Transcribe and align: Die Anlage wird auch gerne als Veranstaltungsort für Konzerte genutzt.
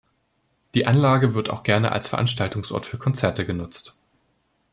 Die 0.73 0.87
Anlage 0.87 1.35
wird 1.35 1.51
auch 1.51 1.61
gerne 1.61 1.91
als 1.91 2.07
Veranstaltungsort 2.07 2.87
für 2.87 2.97
Konzerte 2.97 3.45
genutzt. 3.45 3.95